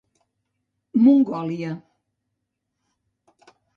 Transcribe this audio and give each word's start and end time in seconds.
Mongòlia. 1.03 1.71